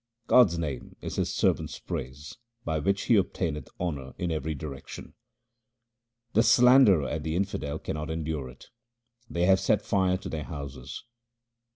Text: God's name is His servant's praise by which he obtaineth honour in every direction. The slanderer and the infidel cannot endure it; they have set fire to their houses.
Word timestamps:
God's 0.25 0.57
name 0.57 0.95
is 1.01 1.17
His 1.17 1.31
servant's 1.31 1.77
praise 1.77 2.35
by 2.65 2.79
which 2.79 3.03
he 3.03 3.17
obtaineth 3.17 3.69
honour 3.79 4.15
in 4.17 4.31
every 4.31 4.55
direction. 4.55 5.13
The 6.33 6.41
slanderer 6.41 7.07
and 7.07 7.23
the 7.23 7.35
infidel 7.35 7.77
cannot 7.77 8.09
endure 8.09 8.49
it; 8.49 8.71
they 9.29 9.45
have 9.45 9.59
set 9.59 9.83
fire 9.83 10.17
to 10.17 10.27
their 10.29 10.45
houses. 10.45 11.03